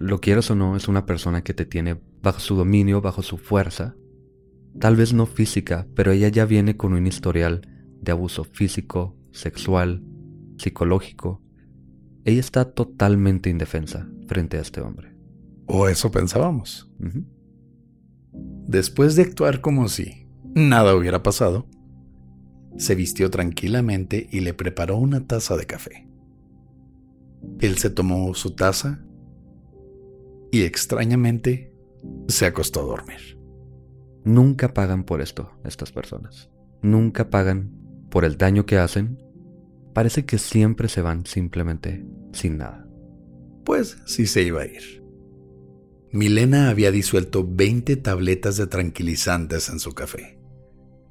lo 0.00 0.18
quieras 0.18 0.50
o 0.50 0.54
no, 0.54 0.76
es 0.76 0.88
una 0.88 1.04
persona 1.04 1.44
que 1.44 1.52
te 1.52 1.66
tiene 1.66 2.00
bajo 2.22 2.40
su 2.40 2.56
dominio, 2.56 3.02
bajo 3.02 3.22
su 3.22 3.36
fuerza. 3.36 3.94
Tal 4.78 4.96
vez 4.96 5.12
no 5.12 5.26
física, 5.26 5.86
pero 5.94 6.10
ella 6.10 6.28
ya 6.28 6.46
viene 6.46 6.78
con 6.78 6.94
un 6.94 7.06
historial 7.06 7.68
de 8.00 8.10
abuso 8.10 8.44
físico, 8.44 9.14
sexual, 9.30 10.02
psicológico. 10.56 11.42
Ella 12.30 12.40
está 12.40 12.64
totalmente 12.64 13.50
indefensa 13.50 14.08
frente 14.28 14.56
a 14.56 14.60
este 14.60 14.80
hombre. 14.80 15.12
O 15.66 15.88
eso 15.88 16.10
pensábamos. 16.12 16.88
Después 18.32 19.16
de 19.16 19.22
actuar 19.22 19.60
como 19.60 19.88
si 19.88 20.28
nada 20.54 20.94
hubiera 20.94 21.22
pasado, 21.24 21.66
se 22.76 22.94
vistió 22.94 23.30
tranquilamente 23.30 24.28
y 24.30 24.40
le 24.40 24.54
preparó 24.54 24.96
una 24.96 25.26
taza 25.26 25.56
de 25.56 25.66
café. 25.66 26.08
Él 27.58 27.78
se 27.78 27.90
tomó 27.90 28.32
su 28.34 28.54
taza 28.54 29.04
y 30.52 30.62
extrañamente 30.62 31.74
se 32.28 32.46
acostó 32.46 32.80
a 32.80 32.84
dormir. 32.84 33.38
Nunca 34.24 34.72
pagan 34.72 35.02
por 35.02 35.20
esto 35.20 35.50
estas 35.64 35.90
personas. 35.90 36.48
Nunca 36.80 37.28
pagan 37.28 37.72
por 38.08 38.24
el 38.24 38.36
daño 38.36 38.66
que 38.66 38.78
hacen. 38.78 39.18
Parece 39.92 40.24
que 40.24 40.38
siempre 40.38 40.88
se 40.88 41.02
van 41.02 41.26
simplemente 41.26 42.04
sin 42.32 42.58
nada. 42.58 42.86
Pues 43.64 43.98
sí 44.06 44.26
se 44.26 44.42
iba 44.42 44.62
a 44.62 44.66
ir. 44.66 45.02
Milena 46.12 46.70
había 46.70 46.90
disuelto 46.90 47.46
20 47.48 47.96
tabletas 47.96 48.56
de 48.56 48.66
tranquilizantes 48.66 49.68
en 49.68 49.78
su 49.78 49.92
café. 49.92 50.38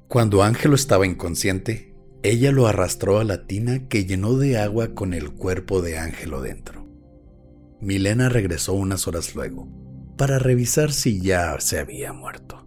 Cuando 0.08 0.42
Ángelo 0.42 0.74
estaba 0.74 1.06
inconsciente, 1.06 1.94
ella 2.22 2.52
lo 2.52 2.66
arrastró 2.66 3.18
a 3.18 3.24
la 3.24 3.46
tina 3.46 3.88
que 3.88 4.04
llenó 4.04 4.34
de 4.34 4.58
agua 4.58 4.94
con 4.94 5.14
el 5.14 5.30
cuerpo 5.30 5.80
de 5.80 5.98
Ángelo 5.98 6.42
dentro. 6.42 6.86
Milena 7.80 8.28
regresó 8.28 8.74
unas 8.74 9.08
horas 9.08 9.34
luego 9.34 9.68
para 10.18 10.38
revisar 10.38 10.92
si 10.92 11.22
ya 11.22 11.58
se 11.60 11.78
había 11.78 12.12
muerto. 12.12 12.66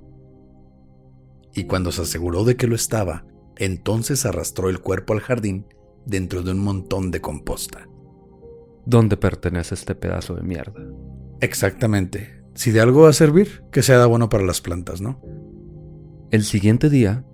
Y 1.54 1.66
cuando 1.66 1.92
se 1.92 2.02
aseguró 2.02 2.46
de 2.46 2.56
que 2.56 2.66
lo 2.66 2.76
estaba, 2.76 3.28
entonces 3.58 4.26
arrastró 4.26 4.70
el 4.70 4.80
cuerpo 4.80 5.14
al 5.14 5.20
jardín 5.20 5.68
dentro 6.06 6.44
de 6.44 6.52
un 6.52 6.60
montón 6.60 7.12
de 7.12 7.22
composta. 7.22 7.88
¿Dónde 8.86 9.18
pertenece 9.18 9.76
este 9.76 9.96
pedazo 9.96 10.36
de 10.36 10.44
mierda? 10.44 10.82
Exactamente. 11.40 12.44
Si 12.54 12.72
de 12.72 12.82
algo 12.82 13.04
va 13.04 13.10
a 13.10 13.14
servir, 13.14 13.64
que 13.72 13.82
sea 13.82 14.06
bueno 14.06 14.30
para 14.30 14.44
las 14.44 14.62
plantas, 14.62 15.02
¿no? 15.02 15.22
El 16.32 16.44
siguiente 16.44 16.90
día, 16.90 17.26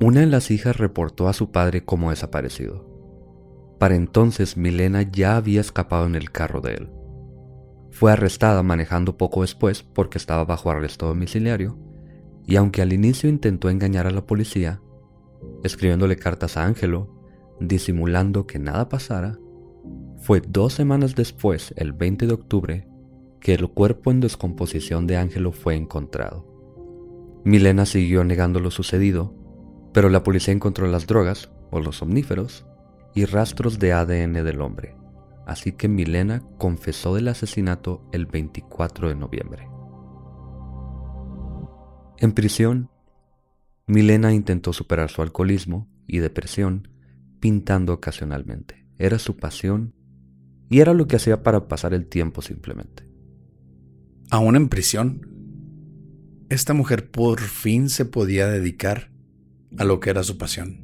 una 0.00 0.20
de 0.20 0.26
las 0.26 0.50
hijas 0.50 0.76
reportó 0.76 1.28
a 1.28 1.32
su 1.32 1.50
padre 1.50 1.84
como 1.84 2.10
desaparecido. 2.10 2.86
Para 3.78 3.94
entonces 3.94 4.56
Milena 4.56 5.02
ya 5.02 5.36
había 5.36 5.60
escapado 5.60 6.06
en 6.06 6.14
el 6.14 6.30
carro 6.30 6.60
de 6.60 6.74
él. 6.74 6.90
Fue 7.90 8.12
arrestada 8.12 8.62
manejando 8.62 9.16
poco 9.16 9.42
después 9.42 9.82
porque 9.82 10.18
estaba 10.18 10.44
bajo 10.44 10.70
arresto 10.70 11.06
domiciliario, 11.06 11.78
y 12.46 12.56
aunque 12.56 12.82
al 12.82 12.92
inicio 12.92 13.28
intentó 13.28 13.70
engañar 13.70 14.06
a 14.06 14.10
la 14.10 14.26
policía, 14.26 14.80
escribiéndole 15.64 16.16
cartas 16.16 16.56
a 16.56 16.64
Ángelo, 16.64 17.15
disimulando 17.60 18.46
que 18.46 18.58
nada 18.58 18.88
pasara, 18.88 19.38
fue 20.18 20.40
dos 20.40 20.72
semanas 20.72 21.14
después, 21.14 21.72
el 21.76 21.92
20 21.92 22.26
de 22.26 22.32
octubre, 22.32 22.88
que 23.40 23.54
el 23.54 23.68
cuerpo 23.68 24.10
en 24.10 24.20
descomposición 24.20 25.06
de 25.06 25.16
Ángelo 25.16 25.52
fue 25.52 25.76
encontrado. 25.76 26.44
Milena 27.44 27.86
siguió 27.86 28.24
negando 28.24 28.58
lo 28.58 28.70
sucedido, 28.70 29.34
pero 29.92 30.08
la 30.08 30.22
policía 30.22 30.52
encontró 30.52 30.86
las 30.88 31.06
drogas, 31.06 31.50
o 31.70 31.80
los 31.80 31.98
somníferos, 31.98 32.66
y 33.14 33.24
rastros 33.24 33.78
de 33.78 33.92
ADN 33.92 34.32
del 34.32 34.60
hombre, 34.60 34.96
así 35.46 35.72
que 35.72 35.88
Milena 35.88 36.42
confesó 36.58 37.14
del 37.14 37.28
asesinato 37.28 38.02
el 38.12 38.26
24 38.26 39.08
de 39.08 39.14
noviembre. 39.14 39.68
En 42.18 42.32
prisión, 42.32 42.90
Milena 43.86 44.32
intentó 44.32 44.72
superar 44.72 45.10
su 45.10 45.22
alcoholismo 45.22 45.86
y 46.06 46.18
depresión 46.18 46.88
pintando 47.46 47.92
ocasionalmente. 47.92 48.84
Era 48.98 49.20
su 49.20 49.36
pasión 49.36 49.94
y 50.68 50.80
era 50.80 50.94
lo 50.94 51.06
que 51.06 51.14
hacía 51.14 51.44
para 51.44 51.68
pasar 51.68 51.94
el 51.94 52.08
tiempo 52.08 52.42
simplemente. 52.42 53.08
Aún 54.30 54.56
en 54.56 54.68
prisión, 54.68 55.28
esta 56.48 56.74
mujer 56.74 57.08
por 57.08 57.40
fin 57.40 57.88
se 57.88 58.04
podía 58.04 58.48
dedicar 58.48 59.12
a 59.78 59.84
lo 59.84 60.00
que 60.00 60.10
era 60.10 60.24
su 60.24 60.38
pasión. 60.38 60.80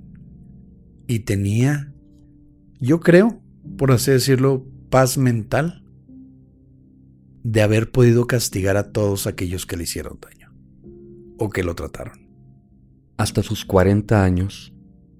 Y 1.08 1.20
tenía 1.20 1.92
yo 2.78 3.00
creo, 3.00 3.42
por 3.76 3.90
así 3.90 4.12
decirlo, 4.12 4.64
paz 4.88 5.18
mental 5.18 5.84
de 7.42 7.62
haber 7.62 7.90
podido 7.90 8.28
castigar 8.28 8.76
a 8.76 8.92
todos 8.92 9.26
aquellos 9.26 9.66
que 9.66 9.76
le 9.76 9.82
hicieron 9.82 10.20
daño 10.20 10.54
o 11.40 11.50
que 11.50 11.64
lo 11.64 11.74
trataron. 11.74 12.28
Hasta 13.16 13.42
sus 13.42 13.64
40 13.64 14.22
años, 14.22 14.71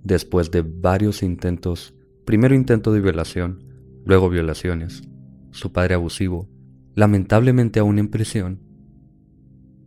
después 0.03 0.51
de 0.51 0.63
varios 0.63 1.23
intentos, 1.23 1.95
primero 2.25 2.55
intento 2.55 2.93
de 2.93 3.01
violación, 3.01 3.65
luego 4.05 4.29
violaciones, 4.29 5.03
su 5.51 5.73
padre 5.73 5.95
abusivo, 5.95 6.49
lamentablemente 6.95 7.81
aún 7.81 7.99
en 7.99 8.09
prisión, 8.09 8.61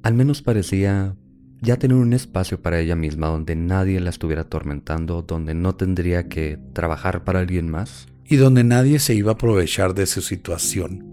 al 0.04 0.14
menos 0.14 0.42
parecía 0.42 1.16
ya 1.62 1.78
tener 1.78 1.98
un 1.98 2.14
espacio 2.14 2.62
para 2.62 2.80
ella 2.80 2.96
misma 2.96 3.28
donde 3.28 3.56
nadie 3.56 4.00
la 4.00 4.12
estuviera 4.12 4.44
atormentando, 4.44 5.24
donde 5.24 5.54
no 5.54 5.76
tendría 5.76 6.28
que 6.28 6.60
trabajar 6.74 7.24
para 7.24 7.40
alguien 7.40 7.70
más. 7.70 8.08
Y 8.24 8.38
donde 8.38 8.64
nadie 8.64 9.00
se 9.00 9.16
iba 9.16 9.32
a 9.32 9.34
aprovechar 9.34 9.94
de 9.94 10.06
su 10.06 10.22
situación, 10.22 11.04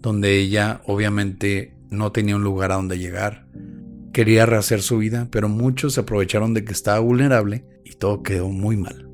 donde 0.00 0.38
ella 0.38 0.82
obviamente 0.86 1.74
no 1.90 2.12
tenía 2.12 2.36
un 2.36 2.42
lugar 2.42 2.72
a 2.72 2.76
donde 2.76 2.98
llegar, 2.98 3.46
quería 4.18 4.46
rehacer 4.46 4.82
su 4.82 4.98
vida, 4.98 5.28
pero 5.30 5.48
muchos 5.48 5.94
se 5.94 6.00
aprovecharon 6.00 6.52
de 6.52 6.64
que 6.64 6.72
estaba 6.72 6.98
vulnerable 6.98 7.64
y 7.84 7.92
todo 7.92 8.24
quedó 8.24 8.48
muy 8.48 8.76
mal. 8.76 9.08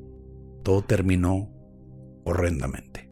Todo 0.63 0.81
terminó 0.81 1.51
horrendamente. 2.23 3.11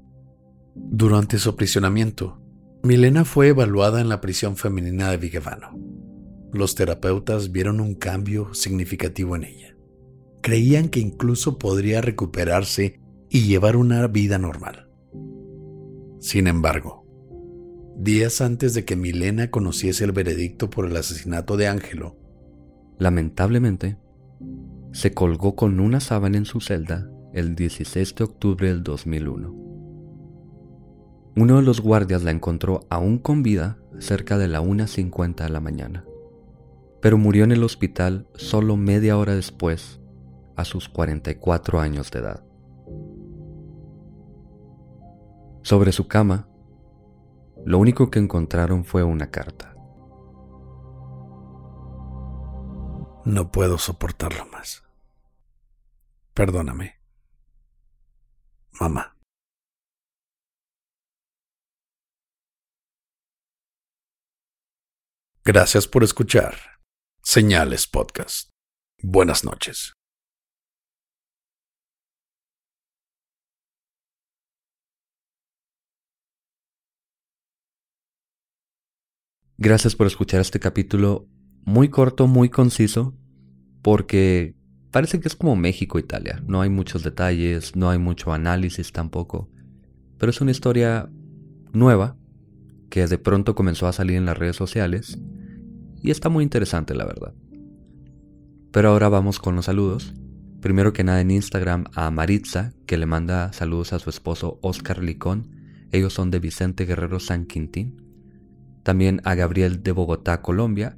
Durante 0.73 1.37
su 1.37 1.51
aprisionamiento, 1.51 2.41
Milena 2.81 3.25
fue 3.25 3.49
evaluada 3.49 4.01
en 4.01 4.09
la 4.09 4.21
prisión 4.21 4.57
femenina 4.57 5.11
de 5.11 5.17
Vigevano 5.17 5.77
los 6.53 6.75
terapeutas 6.75 7.51
vieron 7.51 7.79
un 7.81 7.95
cambio 7.95 8.53
significativo 8.53 9.35
en 9.35 9.43
ella. 9.43 9.75
Creían 10.41 10.89
que 10.89 10.99
incluso 10.99 11.57
podría 11.57 11.99
recuperarse 11.99 13.01
y 13.29 13.47
llevar 13.47 13.75
una 13.75 14.05
vida 14.07 14.37
normal. 14.37 14.87
Sin 16.19 16.45
embargo, 16.45 17.02
días 17.97 18.41
antes 18.41 18.73
de 18.73 18.85
que 18.85 18.95
Milena 18.95 19.51
conociese 19.51 20.03
el 20.03 20.11
veredicto 20.11 20.69
por 20.69 20.85
el 20.85 20.95
asesinato 20.95 21.57
de 21.57 21.67
Ángelo, 21.67 22.17
lamentablemente, 22.99 23.97
se 24.91 25.13
colgó 25.13 25.55
con 25.55 25.79
una 25.79 25.99
sábana 25.99 26.37
en 26.37 26.45
su 26.45 26.61
celda 26.61 27.09
el 27.33 27.55
16 27.55 28.15
de 28.15 28.23
octubre 28.23 28.67
del 28.67 28.83
2001. 28.83 29.55
Uno 31.35 31.55
de 31.57 31.63
los 31.63 31.81
guardias 31.81 32.23
la 32.23 32.31
encontró 32.31 32.85
aún 32.89 33.17
con 33.17 33.41
vida 33.41 33.79
cerca 33.99 34.37
de 34.37 34.47
la 34.47 34.61
1.50 34.61 35.43
de 35.43 35.49
la 35.49 35.59
mañana 35.59 36.05
pero 37.03 37.17
murió 37.17 37.43
en 37.43 37.51
el 37.51 37.65
hospital 37.65 38.27
solo 38.33 38.77
media 38.77 39.17
hora 39.17 39.35
después, 39.35 39.99
a 40.55 40.63
sus 40.63 40.87
44 40.87 41.81
años 41.81 42.09
de 42.11 42.19
edad. 42.19 42.45
Sobre 45.63 45.91
su 45.91 46.07
cama, 46.07 46.47
lo 47.65 47.77
único 47.77 48.11
que 48.11 48.19
encontraron 48.19 48.83
fue 48.85 49.03
una 49.03 49.31
carta. 49.31 49.75
No 53.25 53.51
puedo 53.51 53.77
soportarlo 53.77 54.45
más. 54.47 54.83
Perdóname. 56.33 56.99
Mamá. 58.79 59.15
Gracias 65.45 65.87
por 65.87 66.03
escuchar. 66.03 66.55
Señales 67.21 67.87
Podcast. 67.87 68.49
Buenas 69.01 69.43
noches. 69.43 69.93
Gracias 79.63 79.95
por 79.95 80.07
escuchar 80.07 80.41
este 80.41 80.59
capítulo 80.59 81.25
muy 81.63 81.87
corto, 81.87 82.27
muy 82.27 82.49
conciso, 82.49 83.15
porque 83.81 84.57
parece 84.91 85.21
que 85.21 85.29
es 85.29 85.37
como 85.37 85.55
México, 85.55 85.97
Italia. 85.97 86.43
No 86.45 86.59
hay 86.59 86.69
muchos 86.69 87.01
detalles, 87.01 87.73
no 87.73 87.89
hay 87.89 87.97
mucho 87.97 88.33
análisis 88.33 88.91
tampoco, 88.91 89.49
pero 90.17 90.31
es 90.31 90.41
una 90.41 90.51
historia 90.51 91.09
nueva 91.71 92.17
que 92.89 93.07
de 93.07 93.17
pronto 93.17 93.55
comenzó 93.55 93.87
a 93.87 93.93
salir 93.93 94.17
en 94.17 94.25
las 94.25 94.37
redes 94.37 94.57
sociales 94.57 95.17
y 96.01 96.11
está 96.11 96.27
muy 96.27 96.43
interesante 96.43 96.93
la 96.93 97.05
verdad. 97.05 97.33
Pero 98.73 98.89
ahora 98.89 99.07
vamos 99.07 99.39
con 99.39 99.55
los 99.55 99.63
saludos. 99.63 100.13
Primero 100.59 100.91
que 100.91 101.05
nada 101.05 101.21
en 101.21 101.31
Instagram 101.31 101.85
a 101.93 102.11
Maritza, 102.11 102.73
que 102.85 102.97
le 102.97 103.05
manda 103.05 103.53
saludos 103.53 103.93
a 103.93 103.99
su 103.99 104.09
esposo 104.09 104.59
Oscar 104.61 105.01
Licón. 105.01 105.55
Ellos 105.93 106.11
son 106.11 106.31
de 106.31 106.39
Vicente 106.39 106.85
Guerrero 106.85 107.21
San 107.21 107.45
Quintín. 107.45 108.02
También 108.83 109.21
a 109.23 109.35
Gabriel 109.35 109.81
de 109.81 109.91
Bogotá, 109.91 110.41
Colombia. 110.41 110.97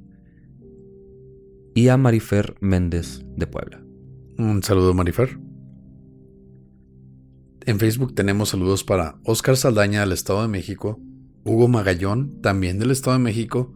Y 1.74 1.88
a 1.88 1.96
Marifer 1.96 2.56
Méndez 2.60 3.24
de 3.36 3.46
Puebla. 3.46 3.82
Un 4.38 4.62
saludo 4.62 4.92
Marifer. 4.92 5.38
En 7.66 7.78
Facebook 7.80 8.14
tenemos 8.14 8.50
saludos 8.50 8.84
para 8.84 9.18
Oscar 9.24 9.56
Saldaña 9.56 10.00
del 10.00 10.12
Estado 10.12 10.42
de 10.42 10.48
México, 10.48 11.00
Hugo 11.44 11.68
Magallón, 11.68 12.40
también 12.40 12.78
del 12.78 12.92
Estado 12.92 13.16
de 13.16 13.24
México, 13.24 13.74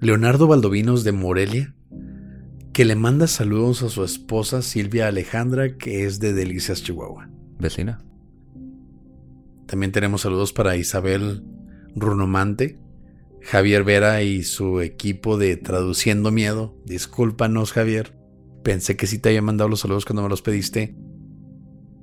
Leonardo 0.00 0.46
Valdovinos 0.46 1.04
de 1.04 1.12
Morelia, 1.12 1.74
que 2.72 2.84
le 2.84 2.96
manda 2.96 3.26
saludos 3.26 3.82
a 3.82 3.88
su 3.90 4.04
esposa 4.04 4.62
Silvia 4.62 5.06
Alejandra, 5.08 5.76
que 5.76 6.04
es 6.04 6.18
de 6.18 6.32
Delicias, 6.32 6.82
Chihuahua. 6.82 7.28
Vecina. 7.58 8.02
También 9.66 9.92
tenemos 9.92 10.22
saludos 10.22 10.52
para 10.52 10.76
Isabel 10.76 11.44
Runomante, 11.94 12.78
Javier 13.44 13.84
Vera 13.84 14.22
y 14.22 14.42
su 14.42 14.80
equipo 14.80 15.36
de 15.36 15.56
Traduciendo 15.56 16.30
Miedo. 16.30 16.74
Discúlpanos, 16.84 17.72
Javier. 17.72 18.16
Pensé 18.62 18.96
que 18.96 19.06
sí 19.06 19.18
te 19.18 19.28
había 19.28 19.42
mandado 19.42 19.68
los 19.68 19.80
saludos 19.80 20.06
cuando 20.06 20.22
me 20.22 20.30
los 20.30 20.40
pediste. 20.40 20.96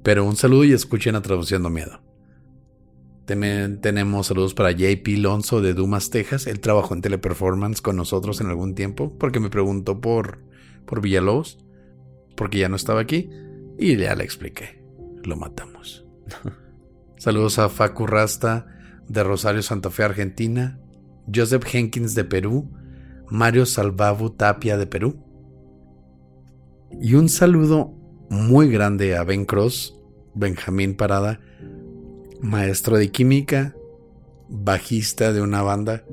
Pero 0.04 0.24
un 0.24 0.36
saludo 0.36 0.66
y 0.66 0.74
escuchen 0.74 1.16
a 1.16 1.22
Traduciendo 1.22 1.70
Miedo. 1.70 2.04
También 3.26 3.82
tenemos 3.82 4.28
saludos 4.28 4.54
para 4.54 4.72
JP 4.72 5.08
Lonzo 5.18 5.62
de 5.62 5.74
Dumas, 5.74 6.12
Texas. 6.12 6.46
Él 6.46 6.60
trabajó 6.60 6.94
en 6.94 7.02
Teleperformance 7.02 7.82
con 7.82 7.96
nosotros 7.96 8.40
en 8.42 8.48
algún 8.48 8.76
tiempo 8.76 9.18
porque 9.18 9.40
me 9.40 9.50
preguntó 9.50 10.00
por, 10.00 10.44
por 10.86 11.02
Villalobos, 11.02 11.58
porque 12.36 12.60
ya 12.60 12.70
no 12.70 12.76
estaba 12.76 13.02
aquí 13.02 13.30
y 13.80 13.96
ya 13.98 14.16
le 14.16 14.24
expliqué. 14.24 14.84
Lo 15.24 15.38
matamos. 15.38 16.06
saludos 17.18 17.58
a 17.58 17.70
Facu 17.70 18.06
Rasta 18.06 18.68
de 19.08 19.24
Rosario 19.24 19.64
Santa 19.64 19.90
Fe, 19.90 20.04
Argentina. 20.04 20.80
Joseph 21.34 21.66
Jenkins 21.66 22.16
de 22.16 22.24
Perú. 22.24 22.70
Mario 23.30 23.66
Salvavu 23.66 24.32
Tapia 24.32 24.78
de 24.78 24.88
Perú. 24.88 25.24
Y 27.02 27.16
un 27.16 27.30
saludo 27.30 27.94
muy 28.30 28.70
grande 28.70 29.16
a 29.16 29.24
Ben 29.24 29.46
Cross, 29.46 29.98
Benjamín 30.34 30.96
Parada 30.96 31.40
maestro 32.42 32.98
de 32.98 33.12
química, 33.12 33.76
bajista 34.50 35.32
de 35.32 35.42
una 35.42 35.62
banda 35.62 36.04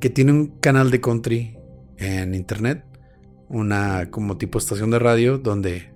que 0.00 0.10
tiene 0.10 0.32
un 0.32 0.58
canal 0.58 0.90
de 0.90 1.00
country 1.00 1.58
en 1.96 2.34
internet, 2.34 2.84
una 3.48 4.10
como 4.10 4.36
tipo 4.36 4.58
estación 4.58 4.90
de 4.90 4.98
radio 4.98 5.38
donde 5.38 5.92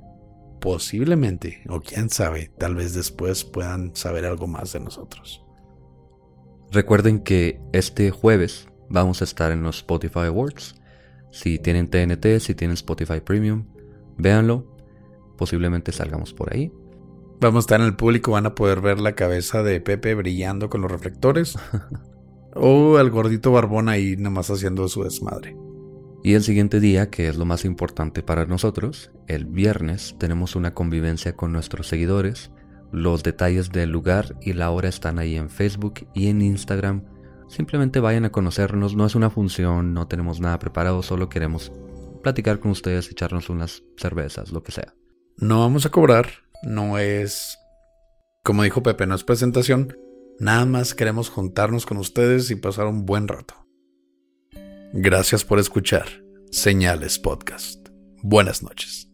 posiblemente, 0.61 1.63
o 1.69 1.81
quién 1.81 2.09
sabe, 2.09 2.51
tal 2.57 2.75
vez 2.75 2.95
después 2.95 3.45
puedan 3.45 3.95
saber 3.95 4.25
algo 4.25 4.47
más 4.47 4.73
de 4.73 4.81
nosotros. 4.81 5.44
Recuerden 6.75 7.21
que 7.21 7.61
este 7.73 8.11
jueves 8.11 8.67
vamos 8.89 9.21
a 9.21 9.25
estar 9.25 9.53
en 9.53 9.63
los 9.63 9.77
Spotify 9.77 10.27
Awards. 10.27 10.75
Si 11.31 11.61
tienen 11.61 11.89
TNT, 11.89 12.41
si 12.41 12.57
tienen 12.57 12.75
Spotify 12.75 13.21
Premium, 13.21 13.67
véanlo. 14.19 14.67
Posiblemente 15.39 15.93
salgamos 15.93 16.35
por 16.35 16.53
ahí. 16.53 16.73
Vamos 17.41 17.59
a 17.59 17.67
estar 17.67 17.81
en 17.81 17.87
el 17.87 17.95
público, 17.95 18.33
van 18.33 18.47
a 18.47 18.57
poder 18.57 18.81
ver 18.81 18.99
la 18.99 19.15
cabeza 19.15 19.63
de 19.63 19.81
Pepe 19.81 20.17
brillando 20.17 20.69
con 20.69 20.81
los 20.81 20.91
reflectores. 20.91 21.57
o 22.57 22.97
al 22.97 23.09
gordito 23.11 23.53
barbón 23.53 23.89
ahí 23.89 24.17
nomás 24.17 24.51
haciendo 24.51 24.89
su 24.89 25.05
desmadre. 25.05 25.57
Y 26.25 26.35
el 26.35 26.43
siguiente 26.43 26.81
día, 26.81 27.09
que 27.09 27.29
es 27.29 27.37
lo 27.37 27.45
más 27.45 27.65
importante 27.65 28.25
para 28.25 28.47
nosotros, 28.47 29.13
el 29.29 29.45
viernes, 29.45 30.17
tenemos 30.19 30.57
una 30.57 30.75
convivencia 30.75 31.37
con 31.37 31.53
nuestros 31.53 31.87
seguidores. 31.87 32.51
Los 32.93 33.23
detalles 33.23 33.71
del 33.71 33.91
lugar 33.91 34.37
y 34.41 34.53
la 34.53 34.71
hora 34.71 34.89
están 34.89 35.19
ahí 35.19 35.37
en 35.37 35.51
Facebook 35.51 36.07
y 36.15 36.29
en 36.29 36.43
Instagram. 36.43 37.05
Simplemente 37.49 38.01
vayan 38.01 38.25
a 38.25 38.33
conocernos, 38.33 38.95
no 38.95 39.07
es 39.07 39.15
una 39.15 39.31
función, 39.31 39.95
no 39.95 40.09
tenemos 40.09 40.41
nada 40.41 40.59
preparado, 40.59 41.03
solo 41.03 41.29
queremos 41.29 41.73
platicar 42.23 42.59
con 42.59 42.71
ustedes, 42.71 43.11
echarnos 43.11 43.51
unas 43.51 43.83
cervezas, 43.97 44.51
lo 44.51 44.63
que 44.63 44.73
sea. 44.73 44.95
No 45.37 45.61
vamos 45.61 45.87
a 45.87 45.91
cobrar, 45.91 46.29
no 46.63 46.99
es, 46.99 47.59
como 48.43 48.63
dijo 48.63 48.83
Pepe, 48.83 49.07
no 49.07 49.15
es 49.15 49.25
presentación, 49.25 49.97
nada 50.41 50.65
más 50.65 50.95
queremos 50.95 51.29
juntarnos 51.29 51.87
con 51.87 51.99
ustedes 51.99 52.51
y 52.51 52.57
pasar 52.57 52.87
un 52.87 53.05
buen 53.05 53.29
rato. 53.29 53.55
Gracias 54.93 55.45
por 55.45 55.59
escuchar 55.59 56.07
Señales 56.51 57.19
Podcast. 57.19 57.89
Buenas 58.23 58.63
noches. 58.63 59.14